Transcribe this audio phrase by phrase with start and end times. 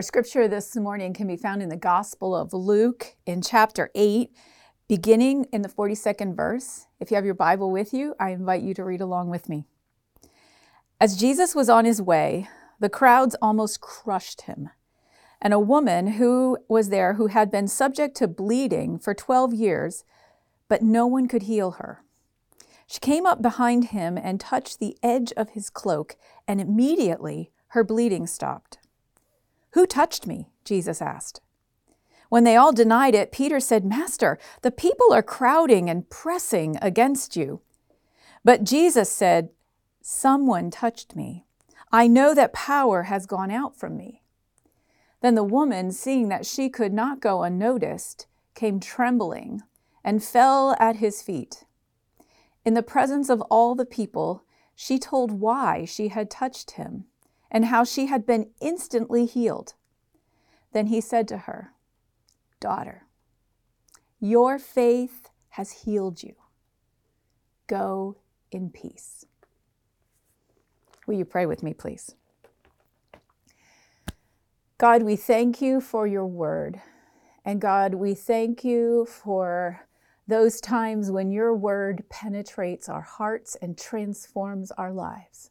[0.00, 4.34] Our scripture this morning can be found in the Gospel of Luke in chapter 8,
[4.88, 6.86] beginning in the 42nd verse.
[6.98, 9.66] If you have your Bible with you, I invite you to read along with me.
[10.98, 14.70] As Jesus was on his way, the crowds almost crushed him.
[15.38, 20.04] And a woman who was there who had been subject to bleeding for 12 years,
[20.66, 22.02] but no one could heal her.
[22.86, 26.16] She came up behind him and touched the edge of his cloak,
[26.48, 28.78] and immediately her bleeding stopped.
[29.72, 30.50] Who touched me?
[30.64, 31.40] Jesus asked.
[32.28, 37.36] When they all denied it, Peter said, Master, the people are crowding and pressing against
[37.36, 37.60] you.
[38.44, 39.50] But Jesus said,
[40.00, 41.44] Someone touched me.
[41.92, 44.22] I know that power has gone out from me.
[45.20, 49.62] Then the woman, seeing that she could not go unnoticed, came trembling
[50.02, 51.64] and fell at his feet.
[52.64, 54.44] In the presence of all the people,
[54.74, 57.06] she told why she had touched him
[57.50, 59.74] and how she had been instantly healed.
[60.72, 61.72] Then he said to her,
[62.60, 63.06] Daughter,
[64.20, 66.34] your faith has healed you.
[67.66, 68.16] Go
[68.50, 69.24] in peace.
[71.06, 72.14] Will you pray with me, please?
[74.78, 76.80] God, we thank you for your word.
[77.44, 79.86] And God, we thank you for
[80.26, 85.50] those times when your word penetrates our hearts and transforms our lives.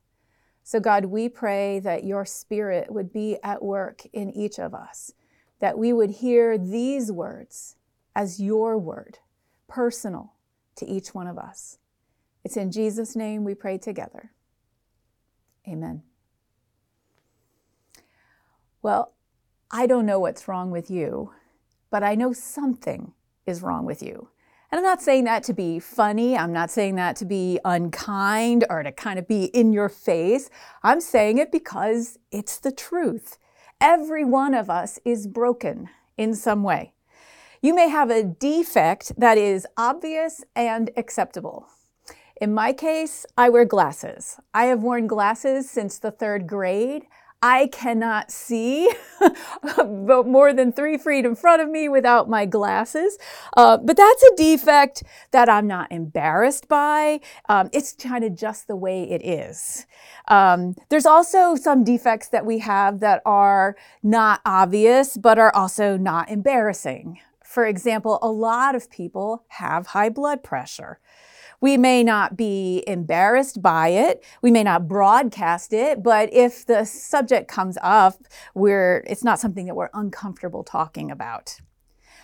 [0.70, 5.14] So, God, we pray that your spirit would be at work in each of us,
[5.60, 7.76] that we would hear these words
[8.16, 9.18] as your word,
[9.68, 10.34] personal
[10.76, 11.80] to each one of us.
[12.44, 14.32] It's in Jesus' name we pray together.
[15.68, 16.04] Amen.
[18.84, 19.14] Well,
[19.72, 21.34] I don't know what's wrong with you,
[21.90, 23.14] but I know something
[23.48, 24.30] is wrong with you.
[24.72, 26.38] And I'm not saying that to be funny.
[26.38, 30.52] I'm not saying that to be unkind or to kind of be in your face.
[30.84, 33.40] I'm saying it because it's the truth.
[33.82, 36.94] Every one of us is broken in some way.
[37.64, 41.66] You may have a defect that is obvious and acceptable.
[42.40, 44.40] In my case, I wear glasses.
[44.54, 47.08] I have worn glasses since the third grade.
[47.42, 48.92] I cannot see
[49.64, 53.18] but more than three feet in front of me without my glasses.
[53.56, 57.20] Uh, but that's a defect that I'm not embarrassed by.
[57.48, 59.86] Um, it's kind of just the way it is.
[60.28, 65.98] Um, there's also some defects that we have that are not obvious, but are also
[65.98, 67.20] not embarrassing.
[67.44, 71.00] For example, a lot of people have high blood pressure.
[71.62, 74.24] We may not be embarrassed by it.
[74.42, 78.16] We may not broadcast it, but if the subject comes up,
[78.54, 81.60] we're, it's not something that we're uncomfortable talking about.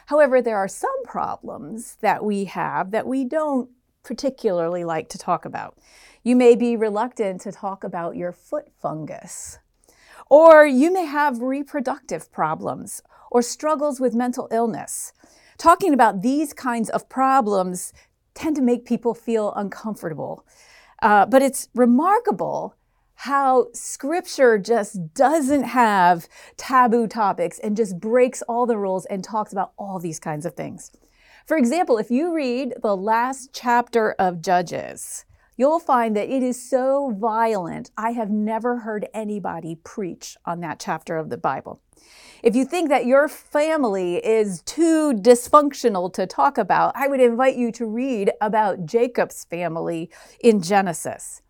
[0.08, 3.70] However, there are some problems that we have that we don't
[4.04, 5.78] particularly like to talk about.
[6.24, 9.60] You may be reluctant to talk about your foot fungus.
[10.30, 15.14] Or you may have reproductive problems or struggles with mental illness.
[15.58, 17.94] Talking about these kinds of problems
[18.36, 20.46] tend to make people feel uncomfortable.
[21.02, 22.76] Uh, but it's remarkable
[23.16, 29.52] how scripture just doesn't have taboo topics and just breaks all the rules and talks
[29.52, 30.92] about all these kinds of things.
[31.46, 35.26] For example, if you read the last chapter of Judges,
[35.58, 37.92] you'll find that it is so violent.
[37.98, 41.82] I have never heard anybody preach on that chapter of the Bible.
[42.46, 47.56] If you think that your family is too dysfunctional to talk about, I would invite
[47.56, 51.42] you to read about Jacob's family in Genesis.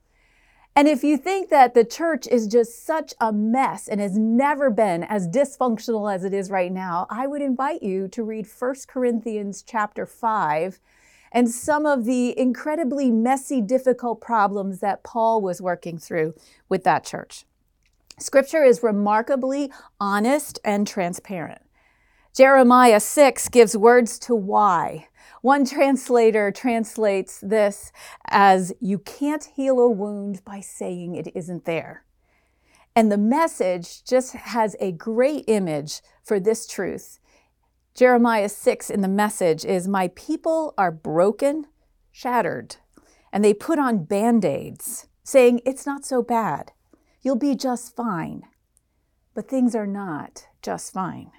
[0.74, 4.70] And if you think that the church is just such a mess and has never
[4.70, 8.76] been as dysfunctional as it is right now, I would invite you to read 1
[8.88, 10.80] Corinthians chapter 5
[11.34, 16.36] and some of the incredibly messy, difficult problems that Paul was working through
[16.70, 17.44] with that church.
[18.18, 21.62] Scripture is remarkably honest and transparent.
[22.34, 25.08] Jeremiah 6 gives words to why.
[25.42, 27.92] One translator translates this
[28.30, 32.06] as, You can't heal a wound by saying it isn't there.
[32.96, 37.20] And the message just has a great image for this truth.
[37.94, 41.68] Jeremiah 6 in the message is, My people are broken,
[42.12, 42.78] shattered,
[43.32, 46.72] and they put on band aids, saying, It's not so bad.
[47.26, 48.44] You'll be just fine.
[49.34, 51.32] But things are not just fine.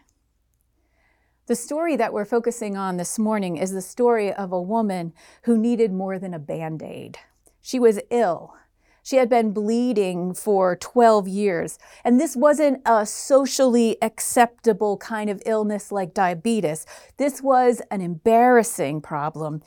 [1.46, 5.12] The story that we're focusing on this morning is the story of a woman
[5.44, 7.18] who needed more than a band aid.
[7.62, 8.56] She was ill.
[9.04, 11.78] She had been bleeding for 12 years.
[12.02, 16.84] And this wasn't a socially acceptable kind of illness like diabetes.
[17.16, 19.62] This was an embarrassing problem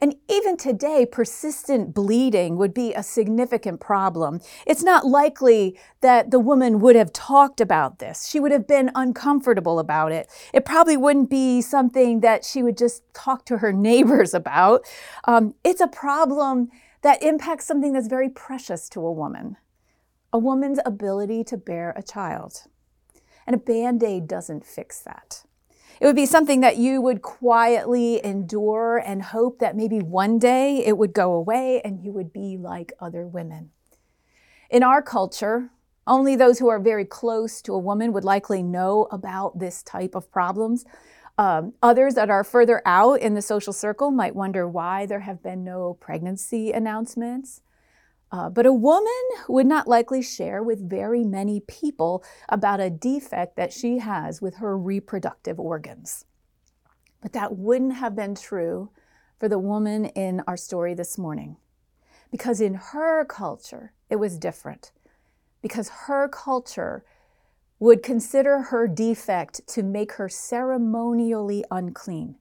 [0.00, 4.40] And even today, persistent bleeding would be a significant problem.
[4.66, 8.28] It's not likely that the woman would have talked about this.
[8.28, 10.28] She would have been uncomfortable about it.
[10.52, 14.84] It probably wouldn't be something that she would just talk to her neighbors about.
[15.24, 16.70] Um, it's a problem
[17.02, 19.56] that impacts something that's very precious to a woman
[20.32, 22.64] a woman's ability to bear a child.
[23.46, 25.44] And a band aid doesn't fix that.
[26.00, 30.84] It would be something that you would quietly endure and hope that maybe one day
[30.84, 33.70] it would go away and you would be like other women.
[34.70, 35.70] In our culture,
[36.06, 40.14] only those who are very close to a woman would likely know about this type
[40.14, 40.84] of problems.
[41.36, 45.42] Um, others that are further out in the social circle might wonder why there have
[45.42, 47.60] been no pregnancy announcements.
[48.30, 49.12] Uh, but a woman
[49.48, 54.56] would not likely share with very many people about a defect that she has with
[54.56, 56.26] her reproductive organs.
[57.22, 58.90] But that wouldn't have been true
[59.38, 61.56] for the woman in our story this morning.
[62.30, 64.92] Because in her culture, it was different.
[65.62, 67.04] Because her culture
[67.78, 72.36] would consider her defect to make her ceremonially unclean,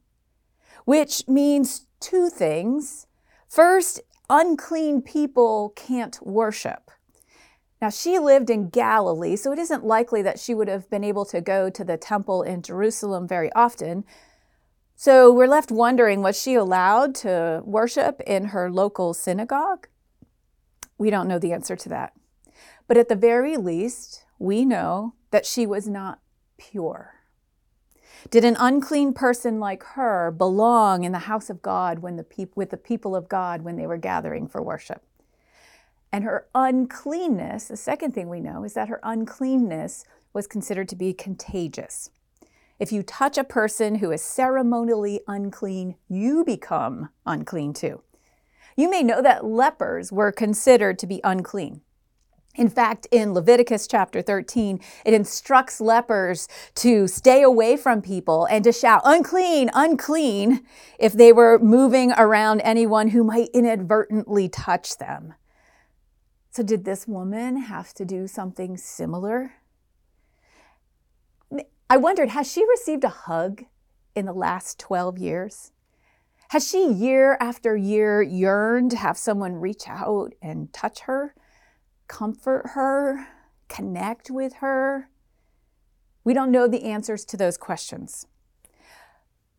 [0.86, 3.07] which means two things.
[3.48, 6.91] First, unclean people can't worship.
[7.81, 11.25] Now, she lived in Galilee, so it isn't likely that she would have been able
[11.25, 14.03] to go to the temple in Jerusalem very often.
[14.95, 19.88] So we're left wondering was she allowed to worship in her local synagogue?
[20.97, 22.13] We don't know the answer to that.
[22.88, 26.19] But at the very least, we know that she was not
[26.57, 27.17] pure.
[28.30, 32.56] Did an unclean person like her belong in the house of God when the peop-
[32.56, 35.04] with the people of God when they were gathering for worship?
[36.12, 40.96] And her uncleanness, the second thing we know is that her uncleanness was considered to
[40.96, 42.10] be contagious.
[42.80, 48.02] If you touch a person who is ceremonially unclean, you become unclean too.
[48.75, 51.81] You may know that lepers were considered to be unclean.
[52.57, 58.63] In fact, in Leviticus chapter 13, it instructs lepers to stay away from people and
[58.63, 60.65] to shout, unclean, unclean,
[60.98, 65.36] if they were moving around anyone who might inadvertently touch them.
[66.50, 69.54] So, did this woman have to do something similar?
[71.89, 73.65] I wondered, has she received a hug
[74.15, 75.71] in the last 12 years?
[76.50, 81.36] Has she year after year yearned to have someone reach out and touch her?
[82.07, 83.27] Comfort her,
[83.68, 85.09] connect with her?
[86.24, 88.27] We don't know the answers to those questions.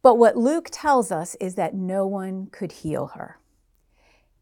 [0.03, 3.39] But what Luke tells us is that no one could heal her.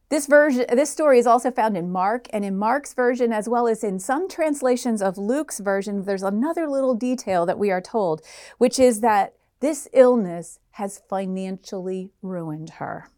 [0.08, 3.66] This version, this story is also found in Mark, and in Mark's version, as well
[3.66, 8.22] as in some translations of Luke's version, there's another little detail that we are told,
[8.58, 13.10] which is that this illness has financially ruined her.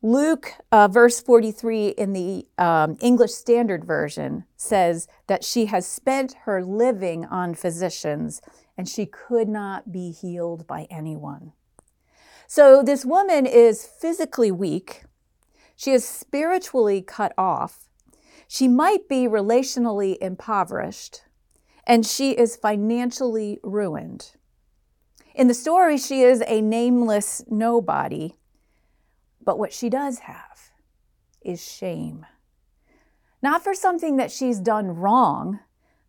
[0.00, 6.34] Luke, uh, verse 43 in the um, English Standard Version, says that she has spent
[6.44, 8.40] her living on physicians
[8.76, 11.52] and she could not be healed by anyone.
[12.46, 15.02] So this woman is physically weak.
[15.74, 17.88] She is spiritually cut off.
[18.46, 21.22] She might be relationally impoverished.
[21.84, 24.32] And she is financially ruined.
[25.34, 28.34] In the story, she is a nameless nobody
[29.48, 30.72] but what she does have
[31.40, 32.26] is shame.
[33.40, 35.60] Not for something that she's done wrong,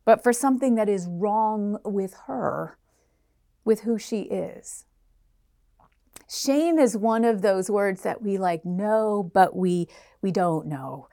[0.04, 2.78] but for something that is wrong with her,
[3.64, 4.84] with who she is.
[6.30, 9.88] Shame is one of those words that we like know, but we,
[10.22, 11.08] we don't know.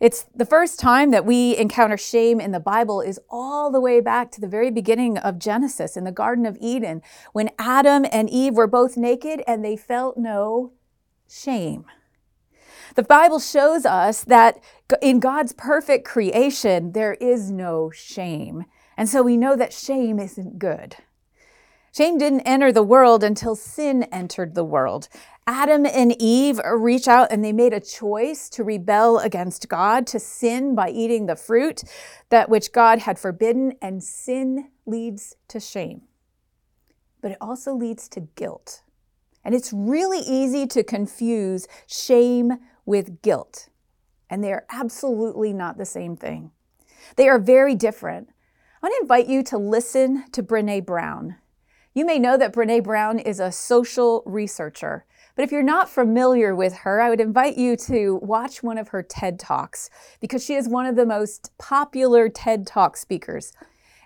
[0.00, 4.00] It's the first time that we encounter shame in the Bible is all the way
[4.00, 7.02] back to the very beginning of Genesis in the Garden of Eden
[7.34, 10.72] when Adam and Eve were both naked and they felt no
[11.28, 11.84] shame.
[12.94, 14.62] The Bible shows us that
[15.02, 18.64] in God's perfect creation, there is no shame.
[18.96, 20.96] And so we know that shame isn't good.
[21.94, 25.08] Shame didn't enter the world until sin entered the world.
[25.46, 30.18] Adam and Eve reach out and they made a choice to rebel against God, to
[30.18, 31.84] sin by eating the fruit
[32.30, 36.02] that which God had forbidden, and sin leads to shame.
[37.22, 38.82] But it also leads to guilt.
[39.46, 43.68] And it's really easy to confuse shame with guilt.
[44.28, 46.50] And they are absolutely not the same thing.
[47.14, 48.28] They are very different.
[48.82, 51.36] I want to invite you to listen to Brené Brown.
[51.94, 56.52] You may know that Brené Brown is a social researcher, but if you're not familiar
[56.52, 60.54] with her, I would invite you to watch one of her TED Talks because she
[60.54, 63.52] is one of the most popular TED Talk speakers.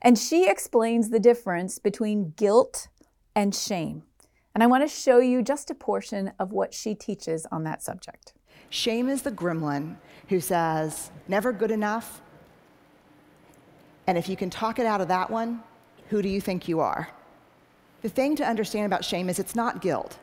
[0.03, 2.89] And she explains the difference between guilt
[3.35, 4.03] and shame.
[4.61, 7.83] And I want to show you just a portion of what she teaches on that
[7.83, 8.35] subject.
[8.69, 9.97] Shame is the gremlin
[10.29, 12.21] who says, never good enough.
[14.07, 15.63] And if you can talk it out of that one,
[16.11, 17.09] who do you think you are?
[18.03, 20.19] The thing to understand about shame is it's not guilt.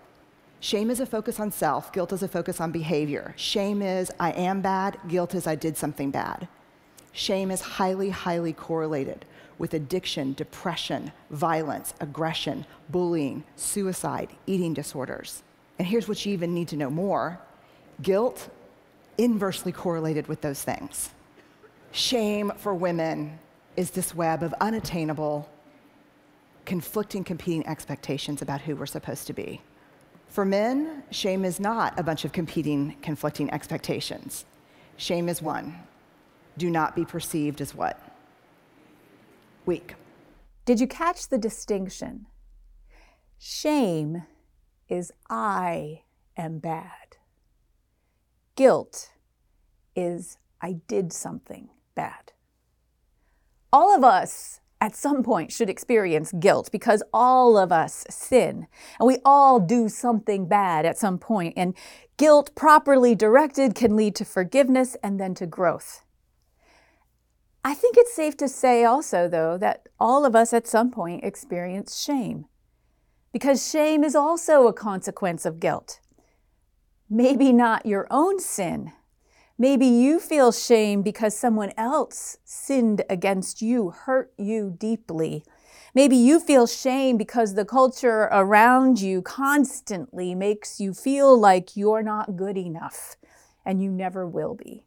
[0.60, 3.34] Shame is a focus on self, guilt is a focus on behavior.
[3.38, 6.48] Shame is I am bad, guilt is I did something bad.
[7.12, 9.26] Shame is highly, highly correlated
[9.58, 15.44] with addiction, depression, violence, aggression, bullying, suicide, eating disorders.
[15.80, 17.40] And here's what you even need to know more
[18.02, 18.50] guilt
[19.18, 21.10] inversely correlated with those things.
[21.92, 23.40] Shame for women
[23.76, 25.50] is this web of unattainable,
[26.66, 29.62] conflicting, competing expectations about who we're supposed to be.
[30.28, 34.46] For men, shame is not a bunch of competing, conflicting expectations.
[34.98, 35.76] Shame is one
[36.58, 38.00] do not be perceived as what?
[39.68, 39.96] Weak.
[40.66, 42.26] Did you catch the distinction?
[43.38, 44.24] Shame
[44.90, 46.04] is I
[46.38, 47.18] am bad.
[48.56, 49.12] Guilt
[49.96, 52.32] is I did something bad.
[53.72, 58.68] All of us at some point should experience guilt because all of us sin
[59.00, 61.54] and we all do something bad at some point.
[61.58, 61.76] And
[62.16, 66.04] guilt, properly directed, can lead to forgiveness and then to growth.
[67.64, 71.24] I think it's safe to say also, though, that all of us at some point
[71.24, 72.46] experience shame
[73.34, 76.00] because shame is also a consequence of guilt.
[77.10, 78.94] Maybe not your own sin,
[79.60, 85.44] Maybe you feel shame because someone else sinned against you, hurt you deeply.
[85.96, 92.04] Maybe you feel shame because the culture around you constantly makes you feel like you're
[92.04, 93.16] not good enough
[93.66, 94.86] and you never will be.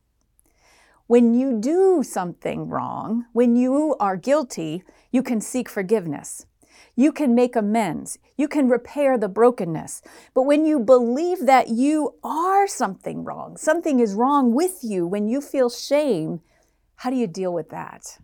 [1.11, 6.47] When you do something wrong, when you are guilty, you can seek forgiveness.
[6.95, 8.21] You can make amends.
[8.37, 10.03] You can repair the brokenness.
[10.35, 15.27] But when you believe that you are something wrong, something is wrong with you, when
[15.27, 16.43] you feel shame,
[16.95, 18.21] how do you deal with that?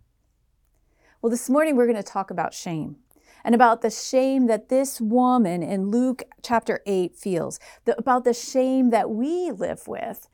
[1.21, 2.99] Well, this morning we're going to talk about shame
[3.45, 7.59] and about the shame that this woman in Luke chapter 8 feels,
[7.99, 10.29] about the shame that we live with,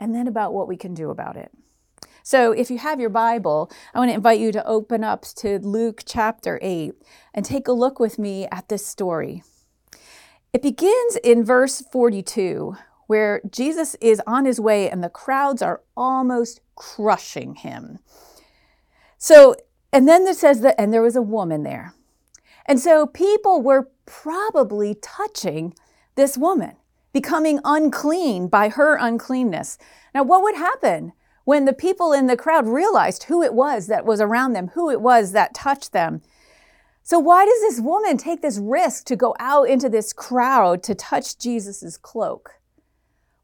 [0.00, 1.52] and then about what we can do about it.
[2.22, 5.58] So, if you have your Bible, I want to invite you to open up to
[5.58, 6.94] Luke chapter 8
[7.34, 9.42] and take a look with me at this story.
[10.52, 12.76] It begins in verse 42,
[13.08, 17.98] where Jesus is on his way and the crowds are almost crushing him.
[19.18, 19.56] So,
[19.92, 21.94] and then it says that, and there was a woman there.
[22.66, 25.74] And so people were probably touching
[26.14, 26.76] this woman,
[27.12, 29.78] becoming unclean by her uncleanness.
[30.14, 31.12] Now, what would happen?
[31.44, 34.90] When the people in the crowd realized who it was that was around them, who
[34.90, 36.22] it was that touched them.
[37.02, 40.94] So, why does this woman take this risk to go out into this crowd to
[40.94, 42.52] touch Jesus' cloak?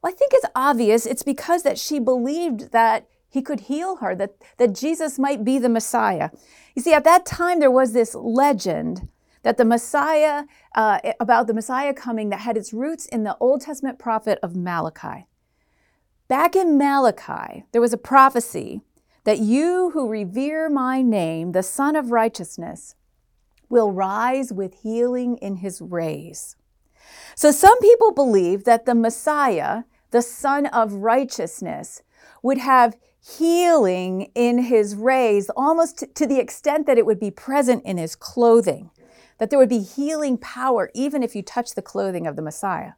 [0.00, 1.07] Well, I think it's obvious.
[1.07, 5.59] It's because that she believed that he could heal her, that, that Jesus might be
[5.59, 6.31] the Messiah.
[6.75, 9.09] You see, at that time, there was this legend
[9.43, 13.61] that the Messiah, uh, about the Messiah coming, that had its roots in the Old
[13.61, 15.26] Testament prophet of Malachi.
[16.29, 18.83] Back in Malachi, there was a prophecy
[19.25, 22.95] that you who revere my name, the Sun of Righteousness,
[23.71, 26.57] will rise with healing in his rays.
[27.35, 32.03] So some people believe that the Messiah, the Sun of Righteousness,
[32.43, 37.83] would have healing in his rays almost to the extent that it would be present
[37.87, 38.91] in his clothing,
[39.39, 42.93] that there would be healing power even if you touch the clothing of the Messiah.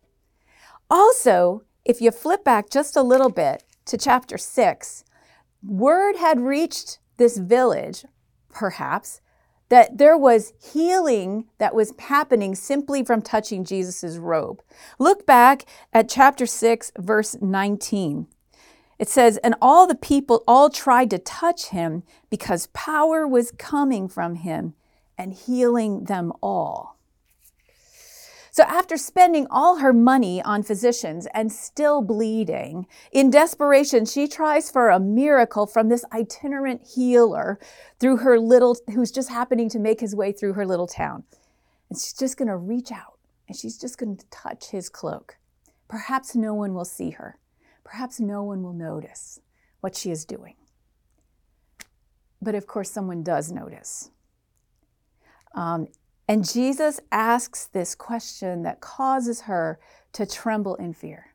[0.90, 5.04] Also, if you flip back just a little bit to chapter 6,
[5.62, 8.04] word had reached this village,
[8.48, 9.20] perhaps,
[9.70, 14.62] that there was healing that was happening simply from touching Jesus' robe.
[14.98, 18.26] Look back at chapter 6, verse 19.
[18.98, 24.08] It says, And all the people all tried to touch him because power was coming
[24.08, 24.74] from him
[25.16, 26.98] and healing them all.
[28.52, 34.70] So, after spending all her money on physicians and still bleeding, in desperation, she tries
[34.70, 37.60] for a miracle from this itinerant healer
[38.00, 41.24] through her little, who's just happening to make his way through her little town.
[41.88, 45.36] And she's just going to reach out and she's just going to touch his cloak.
[45.88, 47.38] Perhaps no one will see her.
[47.84, 49.40] Perhaps no one will notice
[49.80, 50.54] what she is doing.
[52.40, 54.10] But of course, someone does notice.
[55.54, 55.88] Um,
[56.30, 59.80] and Jesus asks this question that causes her
[60.12, 61.34] to tremble in fear.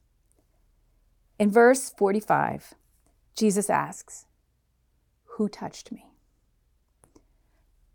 [1.37, 2.75] In verse 45,
[3.35, 4.25] Jesus asks,
[5.35, 6.05] Who touched me?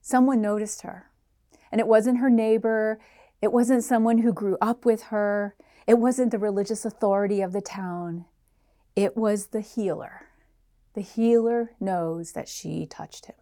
[0.03, 1.11] Someone noticed her.
[1.73, 3.01] And it wasn't her neighbor,
[3.41, 5.57] It wasn't someone who grew up with her.
[5.87, 8.27] It wasn't the religious authority of the town.
[8.95, 10.27] It was the healer.
[10.93, 13.40] The healer knows that she touched him.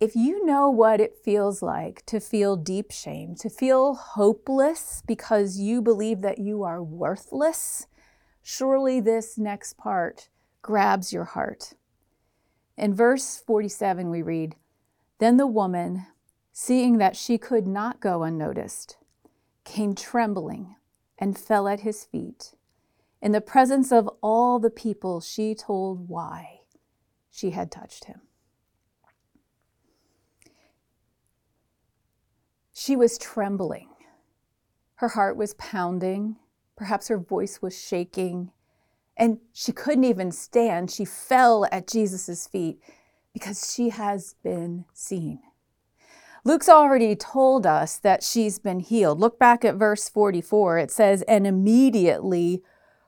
[0.00, 5.58] If you know what it feels like to feel deep shame, to feel hopeless because
[5.58, 7.86] you believe that you are worthless,
[8.42, 10.28] surely this next part
[10.62, 11.74] grabs your heart.
[12.76, 14.56] In verse 47, we read
[15.18, 16.06] Then the woman,
[16.52, 18.96] seeing that she could not go unnoticed,
[19.62, 20.74] came trembling
[21.18, 22.54] and fell at his feet.
[23.22, 26.62] In the presence of all the people, she told why
[27.30, 28.22] she had touched him.
[32.84, 33.88] She was trembling.
[34.96, 36.36] Her heart was pounding.
[36.76, 38.52] Perhaps her voice was shaking.
[39.16, 40.90] And she couldn't even stand.
[40.90, 42.78] She fell at Jesus' feet
[43.32, 45.40] because she has been seen.
[46.44, 49.18] Luke's already told us that she's been healed.
[49.18, 50.76] Look back at verse 44.
[50.76, 52.62] It says, And immediately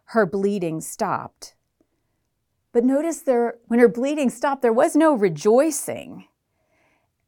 [0.07, 1.55] her bleeding stopped.
[2.73, 6.29] But notice there, when her bleeding stopped, there was no rejoicing.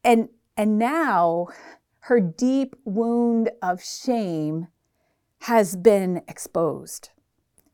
[0.02, 1.48] And, and now
[2.00, 4.68] her deep wound of shame
[5.42, 7.10] has been exposed.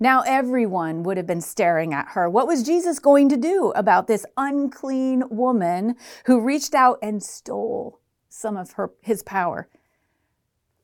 [0.01, 2.29] Now everyone would have been staring at her.
[2.29, 8.01] What was Jesus going to do about this unclean woman who reached out and stole
[8.29, 9.69] some of her his power?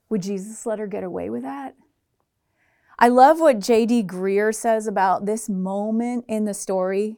[0.08, 1.74] Would Jesus let her get away with that?
[2.98, 4.04] I love what J.D.
[4.04, 7.16] Greear says about this moment in the story.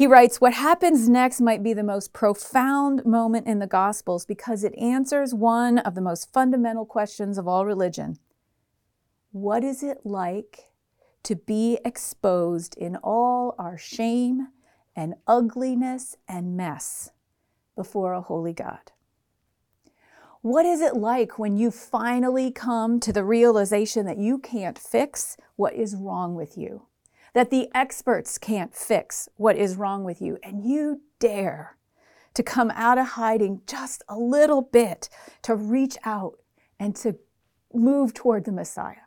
[0.00, 4.64] He writes, What happens next might be the most profound moment in the Gospels because
[4.64, 8.16] it answers one of the most fundamental questions of all religion.
[9.30, 10.70] What is it like
[11.24, 14.48] to be exposed in all our shame
[14.96, 17.10] and ugliness and mess
[17.76, 18.92] before a holy God.
[20.40, 25.36] What is it like when you finally come to the realization that you can't fix
[25.56, 26.86] what is wrong with you?
[27.34, 31.76] That the experts can't fix what is wrong with you, and you dare
[32.34, 35.08] to come out of hiding just a little bit,
[35.42, 36.38] to reach out
[36.78, 37.16] and to
[37.72, 39.06] move toward the Messiah.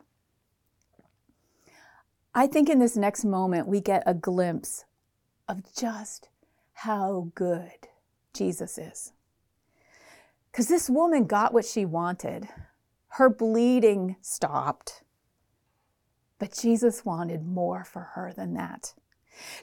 [2.34, 4.84] I think in this next moment, we get a glimpse
[5.48, 6.28] of just
[6.72, 7.88] how good
[8.32, 9.12] Jesus is.
[10.50, 12.48] Because this woman got what she wanted.
[13.08, 15.03] Her bleeding stopped.
[16.38, 18.94] But Jesus wanted more for her than that.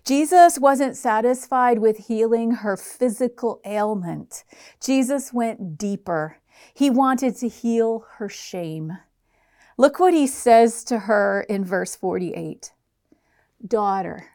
[0.03, 4.43] Jesus wasn't satisfied with healing her physical ailment.
[4.81, 6.37] Jesus went deeper.
[6.73, 8.97] He wanted to heal her shame.
[9.77, 12.73] Look what he says to her in verse 48
[13.65, 14.27] Daughter,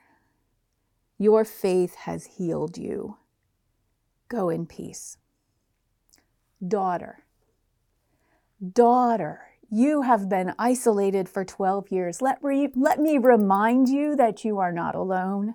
[1.18, 3.16] your faith has healed you.
[4.29, 5.18] Go in peace.
[6.66, 7.25] Daughter,
[8.72, 12.22] daughter, you have been isolated for 12 years.
[12.22, 15.55] Let, re- let me remind you that you are not alone.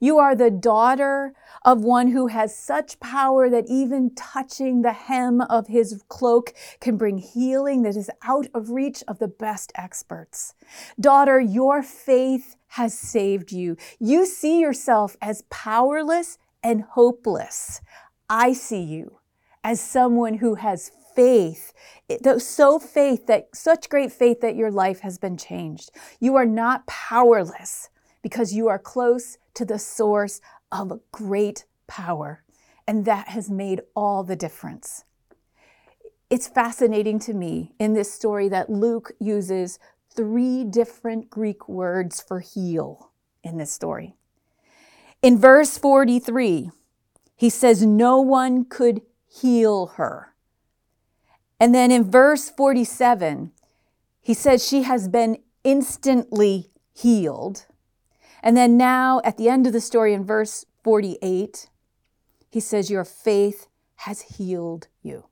[0.00, 5.40] You are the daughter of one who has such power that even touching the hem
[5.40, 10.54] of his cloak can bring healing that is out of reach of the best experts.
[11.00, 13.76] Daughter, your faith has saved you.
[13.98, 17.80] You see yourself as powerless and hopeless.
[18.28, 19.18] I see you
[19.64, 21.72] as someone who has faith,
[22.38, 25.90] so faith that such great faith that your life has been changed.
[26.20, 27.88] You are not powerless
[28.22, 32.44] because you are close to the source of great power.
[32.86, 35.02] And that has made all the difference.
[36.30, 39.80] It's fascinating to me in this story that Luke uses
[40.14, 43.10] three different Greek words for heal
[43.42, 44.14] in this story.
[45.20, 46.70] In verse 43,
[47.34, 50.36] he says, No one could heal her.
[51.60, 53.52] And then in verse 47,
[54.20, 57.66] he says she has been instantly healed.
[58.42, 61.68] And then now at the end of the story in verse 48,
[62.50, 63.66] he says, Your faith
[63.96, 65.24] has healed you.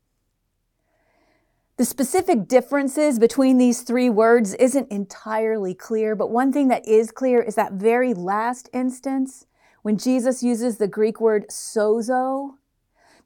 [1.77, 7.11] The specific differences between these three words isn't entirely clear, but one thing that is
[7.11, 9.47] clear is that very last instance
[9.83, 12.55] when Jesus uses the Greek word sozo.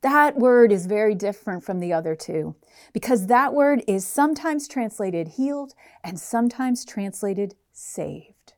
[0.02, 2.54] That word is very different from the other two
[2.92, 8.54] because that word is sometimes translated healed and sometimes translated saved.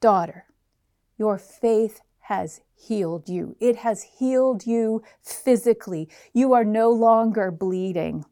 [0.00, 0.46] Daughter,
[1.18, 3.56] your faith has healed you.
[3.60, 6.08] It has healed you physically.
[6.32, 8.24] You are no longer bleeding.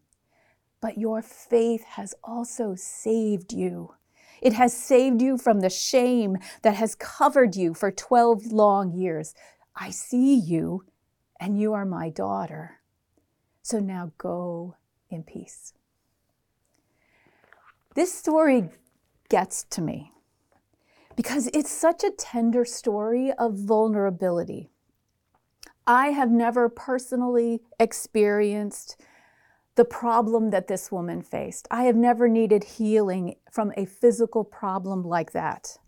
[0.80, 3.94] But your faith has also saved you.
[4.40, 9.34] It has saved you from the shame that has covered you for 12 long years.
[9.74, 10.84] I see you,
[11.40, 12.80] and you are my daughter.
[13.62, 14.76] So now go
[15.10, 15.72] in peace.
[17.94, 18.70] This story
[19.28, 20.12] gets to me
[21.16, 24.70] because it's such a tender story of vulnerability.
[25.86, 28.96] I have never personally experienced
[29.74, 31.66] the problem that this woman faced.
[31.70, 35.78] I have never needed healing from a physical problem like that.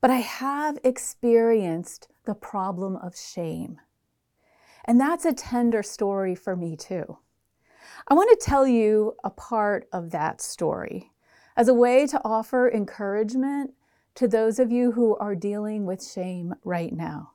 [0.00, 3.80] But I have experienced the problem of shame.
[4.86, 7.18] And that's a tender story for me too.
[8.08, 11.10] I want to tell you a part of that story
[11.56, 13.72] as a way to offer encouragement
[14.14, 17.32] to those of you who are dealing with shame right now.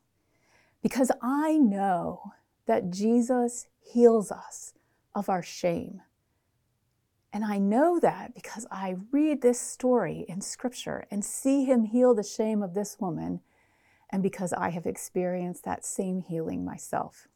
[0.82, 2.32] Because I know
[2.68, 4.74] that Jesus heals us
[5.14, 6.02] of our shame.
[7.34, 12.14] And I know that because I read this story in Scripture and see him heal
[12.14, 13.42] the shame of this woman,
[14.10, 17.28] and because I have experienced that same healing myself.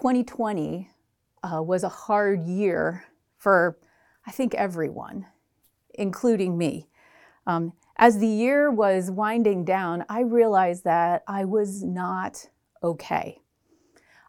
[0.00, 0.88] 2020
[1.42, 3.04] uh, was a hard year
[3.36, 3.76] for,
[4.26, 5.26] I think, everyone
[5.92, 6.88] including me.
[7.46, 12.48] Um, as the year was winding down, I realized that I was not
[12.82, 13.42] okay.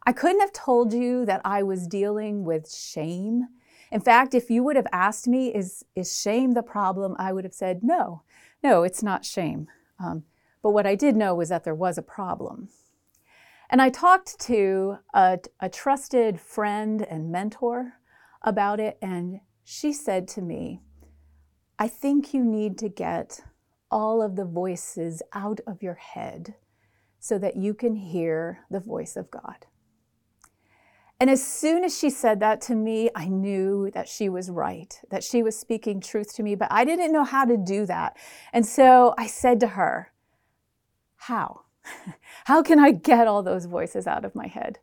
[0.05, 3.47] I couldn't have told you that I was dealing with shame.
[3.93, 7.15] In fact, if you would have asked me, is, is shame the problem?
[7.17, 8.23] I would have said, no,
[8.61, 9.67] no, it's not shame.
[10.03, 10.23] Um,
[10.61, 12.67] but what I did know was that there was a problem.
[13.71, 17.93] And I talked to a, a trusted friend and mentor
[18.41, 20.81] about it, and she said to me,
[21.79, 23.39] I think you need to get
[23.89, 26.55] all of the voices out of your head
[27.17, 29.65] so that you can hear the voice of God.
[31.21, 34.99] And as soon as she said that to me, I knew that she was right,
[35.11, 38.17] that she was speaking truth to me, but I didn't know how to do that.
[38.51, 40.11] And so I said to her,
[41.15, 41.61] How?
[42.45, 44.79] How can I get all those voices out of my head?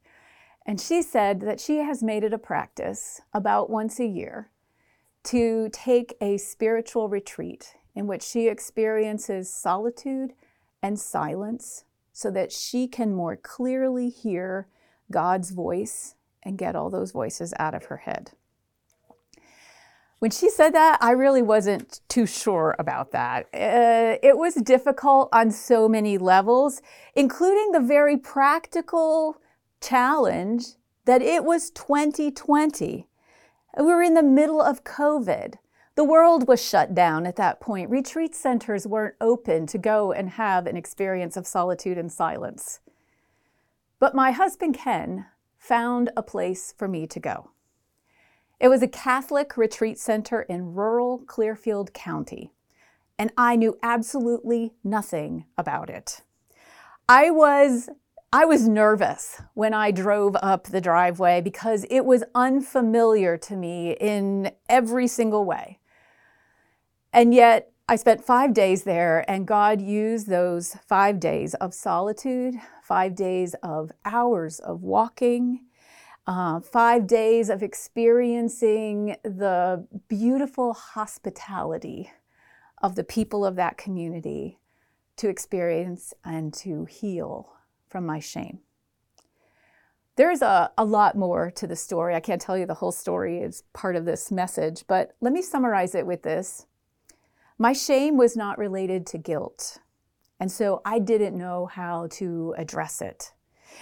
[0.67, 4.51] And she said that she has made it a practice about once a year
[5.25, 10.33] to take a spiritual retreat in which she experiences solitude
[10.83, 14.69] and silence so that she can more clearly hear
[15.11, 18.33] God's voice and get all those voices out of her head.
[20.19, 23.47] When she said that, I really wasn't too sure about that.
[23.55, 26.83] Uh, it was difficult on so many levels,
[27.15, 29.41] including the very practical
[29.81, 30.67] challenge
[31.05, 33.07] that it was 2020
[33.79, 35.55] we were in the middle of COVID.
[35.95, 37.91] The world was shut down at that point.
[37.91, 42.81] Retreat centers weren't open to go and have an experience of solitude and silence.
[43.99, 45.27] But my husband Ken
[45.59, 47.51] found a place for me to go.
[48.61, 52.51] It was a Catholic retreat center in rural Clearfield County,
[53.17, 56.23] and I knew absolutely nothing about it.
[57.09, 57.89] I was
[58.33, 63.93] I was nervous when I drove up the driveway because it was unfamiliar to me
[63.93, 65.79] in every single way.
[67.11, 72.57] And yet, I spent five days there, and God used those five days of solitude,
[72.83, 75.61] five days of hours of walking,
[76.29, 82.11] uh, five days of experiencing the beautiful hospitality
[82.83, 84.59] of the people of that community
[85.17, 87.55] to experience and to heal
[87.89, 88.59] from my shame.
[90.17, 92.15] There's a, a lot more to the story.
[92.15, 95.41] I can't tell you the whole story, it's part of this message, but let me
[95.41, 96.67] summarize it with this.
[97.57, 99.79] My shame was not related to guilt,
[100.39, 103.33] and so I didn't know how to address it.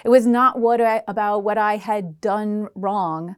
[0.05, 3.37] It was not what I, about what I had done wrong.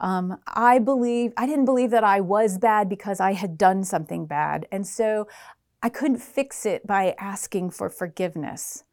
[0.00, 4.26] Um, I believe I didn't believe that I was bad because I had done something
[4.26, 5.28] bad, and so
[5.82, 8.84] I couldn't fix it by asking for forgiveness.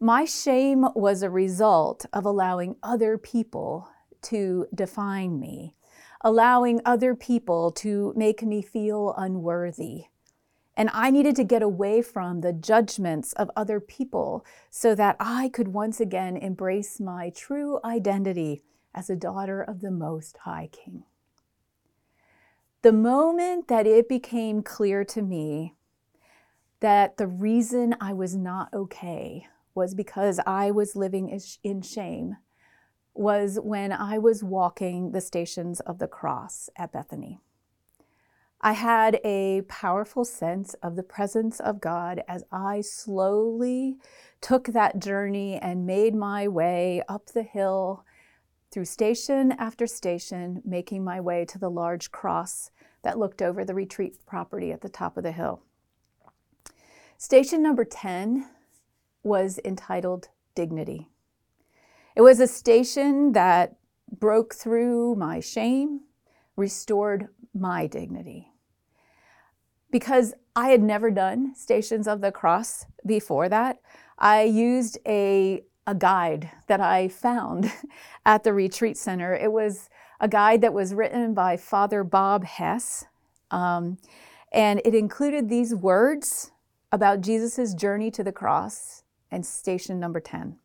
[0.00, 3.88] My shame was a result of allowing other people
[4.22, 5.74] to define me,
[6.22, 10.06] allowing other people to make me feel unworthy.
[10.76, 15.48] And I needed to get away from the judgments of other people so that I
[15.50, 18.62] could once again embrace my true identity
[18.94, 21.04] as a daughter of the Most High King.
[22.82, 25.74] The moment that it became clear to me
[26.80, 32.36] that the reason I was not okay was because I was living in shame
[33.14, 37.38] was when I was walking the stations of the cross at Bethany.
[38.64, 43.96] I had a powerful sense of the presence of God as I slowly
[44.40, 48.04] took that journey and made my way up the hill
[48.70, 52.70] through station after station, making my way to the large cross
[53.02, 55.62] that looked over the retreat property at the top of the hill.
[57.18, 58.48] Station number 10
[59.24, 61.08] was entitled Dignity.
[62.14, 63.74] It was a station that
[64.08, 66.02] broke through my shame,
[66.56, 68.51] restored my dignity.
[69.92, 73.78] Because I had never done Stations of the Cross before that,
[74.18, 77.70] I used a, a guide that I found
[78.26, 79.34] at the retreat center.
[79.34, 83.04] It was a guide that was written by Father Bob Hess,
[83.50, 83.98] um,
[84.50, 86.50] and it included these words
[86.90, 90.56] about Jesus' journey to the cross and station number 10.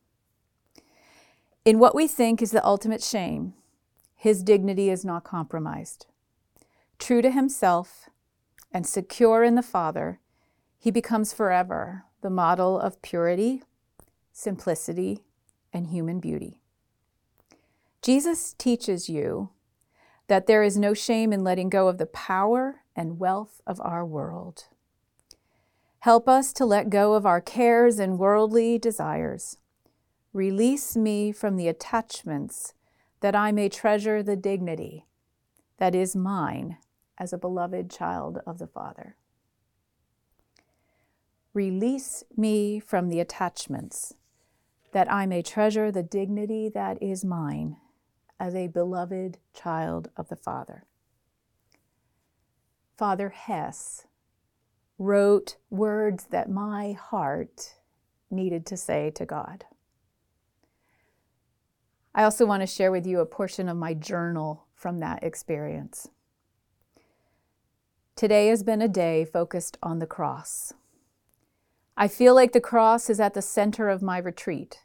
[1.66, 3.56] In what we think is the ultimate shame,
[4.16, 6.06] his dignity is not compromised.
[6.98, 8.10] True to himself
[8.72, 10.20] and secure in the Father,
[10.78, 13.64] he becomes forever the model of purity,
[14.32, 15.24] simplicity,
[15.74, 16.62] and human beauty.
[18.02, 19.50] Jesus teaches you
[20.28, 24.06] that there is no shame in letting go of the power and wealth of our
[24.06, 24.66] world.
[26.00, 29.58] Help us to let go of our cares and worldly desires.
[30.34, 32.74] Release me from the attachments
[33.22, 35.06] that I may treasure the dignity
[35.78, 36.78] that is mine
[37.18, 39.16] as a beloved child of the Father.
[41.54, 44.14] Release me from the attachments
[44.92, 47.78] that I may treasure the dignity that is mine
[48.40, 50.86] as a beloved child of the Father.
[52.96, 54.06] Father Hess
[54.98, 57.76] wrote words that my heart
[58.30, 59.66] needed to say to God.
[62.14, 66.10] I also want to share with you a portion of my journal from that experience.
[68.18, 70.74] Today has been a day focused on the cross.
[71.96, 74.80] I feel like the cross is at the center of my retreat.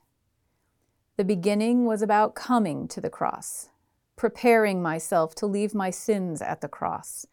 [1.17, 3.71] The beginning was about coming to the cross,
[4.17, 7.27] preparing myself to leave my sins at the cross,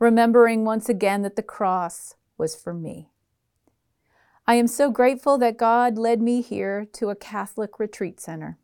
[0.00, 3.10] remembering once again that the cross was for me.
[4.48, 8.58] I am so grateful that God led me here to a Catholic retreat center.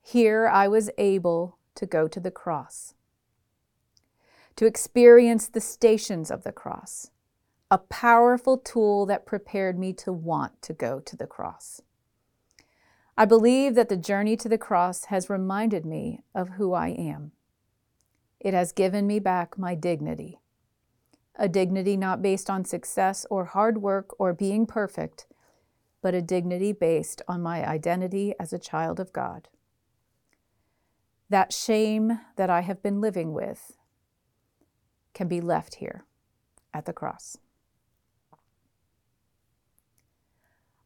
[0.00, 2.94] Here I was able to go to the cross,
[4.60, 7.10] to experience the stations of the cross,
[7.70, 11.80] a powerful tool that prepared me to want to go to the cross.
[13.16, 17.32] I believe that the journey to the cross has reminded me of who I am.
[18.38, 20.40] It has given me back my dignity
[21.36, 25.26] a dignity not based on success or hard work or being perfect,
[26.02, 29.48] but a dignity based on my identity as a child of God.
[31.30, 33.78] That shame that I have been living with
[35.14, 36.04] can be left here
[36.72, 37.36] at the cross.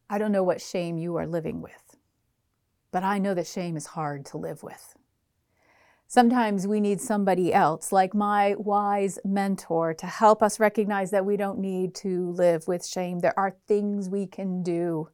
[0.09, 1.97] I don't know what shame you are living with,
[2.91, 4.95] but I know that shame is hard to live with.
[6.07, 11.35] Sometimes we need somebody else, like my wise mentor, to help us recognize that we
[11.35, 13.19] don't need to live with shame.
[13.19, 15.09] There are things we can do.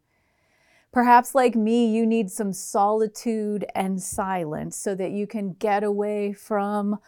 [0.92, 6.34] Perhaps, like me, you need some solitude and silence so that you can get away
[6.34, 7.00] from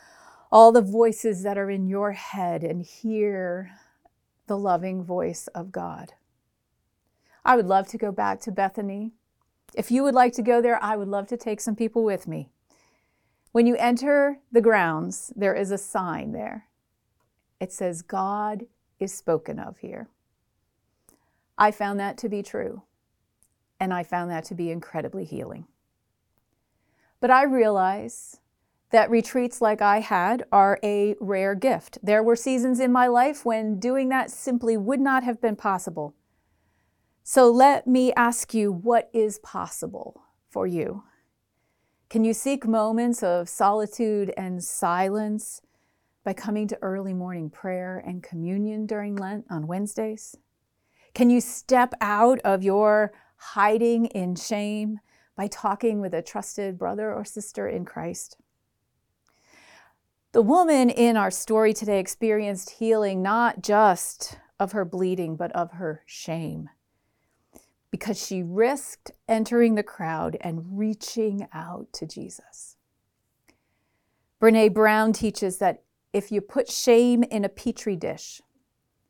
[0.53, 3.71] all the voices that are in your head and hear
[4.45, 6.13] the loving voice of God.
[7.43, 9.13] I would love to go back to Bethany.
[9.73, 12.27] If you would like to go there, I would love to take some people with
[12.27, 12.49] me.
[13.51, 16.67] When you enter the grounds, there is a sign there.
[17.59, 18.67] It says, God
[18.99, 20.07] is spoken of here.
[21.57, 22.83] I found that to be true,
[23.79, 25.65] and I found that to be incredibly healing.
[27.19, 28.39] But I realize
[28.93, 31.97] that retreats like I had are a rare gift.
[32.03, 36.13] There were seasons in my life when doing that simply would not have been possible.
[37.23, 41.03] So let me ask you what is possible for you?
[42.11, 45.63] Can you seek moments of solitude and silence
[46.23, 50.37] by coming to early morning prayer and communion during Lent on Wednesdays?
[51.15, 54.99] Can you step out of your hiding in shame
[55.35, 58.37] by talking with a trusted brother or sister in Christ?
[60.33, 65.73] The woman in our story today experienced healing not just of her bleeding, but of
[65.73, 66.69] her shame
[67.91, 72.77] because she risked entering the crowd and reaching out to Jesus.
[74.41, 78.41] Brené Brown teaches that if you put shame in a petri dish,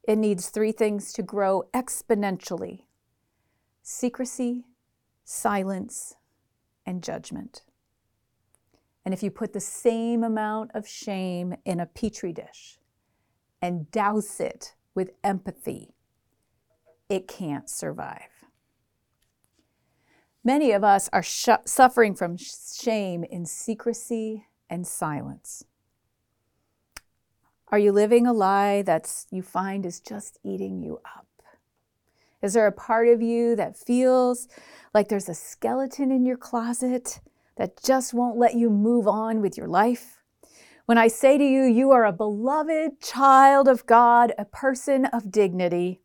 [0.06, 2.82] it needs three things to grow exponentially
[3.82, 4.66] secrecy,
[5.24, 6.16] silence,
[6.86, 7.62] and judgment.
[9.06, 12.80] And if you put the same amount of shame in a petri dish
[13.62, 15.94] and douse it with empathy,
[17.10, 18.30] it can't survive.
[20.44, 25.64] Many of us are sh- suffering from shame in secrecy and silence.
[27.70, 31.28] Are you living a lie that you find is just eating you up?
[32.42, 34.50] Is there a part of you that feels
[34.94, 37.22] like there's a skeleton in your closet,
[37.56, 40.22] that just won't let you move on with your life.
[40.86, 45.32] When I say to you, you are a beloved child of God, a person of
[45.32, 46.02] dignity,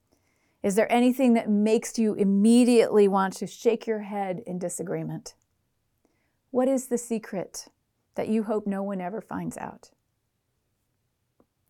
[0.62, 5.34] is there anything that makes you immediately want to shake your head in disagreement?
[6.50, 7.68] What is the secret
[8.16, 9.90] that you hope no one ever finds out?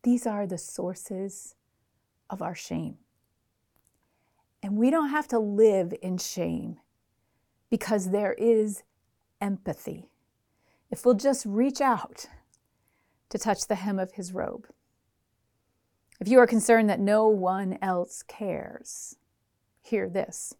[0.04, 1.54] These are the sources
[2.30, 2.96] of our shame.
[4.62, 6.80] And we don't have to live in shame
[7.70, 8.82] because there is
[9.40, 10.10] empathy.
[10.90, 12.26] If we'll just reach out
[13.28, 14.68] to touch the hem of his robe.
[16.20, 19.16] If you are concerned that no one else cares,
[19.80, 20.54] hear this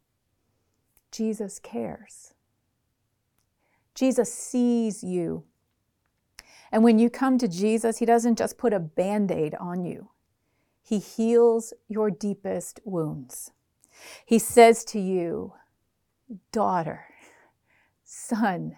[1.11, 2.35] Jesus cares.
[3.95, 5.45] Jesus sees you.
[6.71, 10.11] And when you come to Jesus, He doesn't just put a band aid on you,
[10.83, 13.51] He heals your deepest wounds.
[14.25, 15.55] He says to you,
[16.53, 17.07] Daughter,
[18.09, 18.75] son,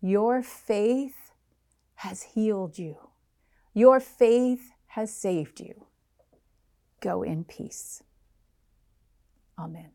[0.00, 1.32] your faith
[1.94, 2.96] has healed you.
[3.72, 5.86] Your faith has saved you.
[7.00, 8.02] Go in peace.
[9.56, 9.92] Amen.